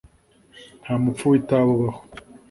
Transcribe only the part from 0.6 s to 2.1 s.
nta mupfu w'itabi ubaho